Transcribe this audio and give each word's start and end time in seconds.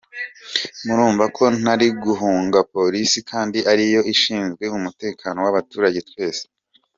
Murumva 0.85 1.23
ko 1.35 1.43
ntari 1.59 1.87
guhunga 2.03 2.59
Polisi 2.73 3.19
kandi 3.31 3.59
ari 3.71 3.85
yo 3.93 4.01
ishinzwe 4.13 4.63
umutekano 4.77 5.37
w’abaturage 5.45 5.99
twese. 6.09 6.43